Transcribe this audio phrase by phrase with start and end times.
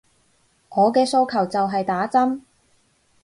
[0.69, 2.41] 我嘅訴求就係打針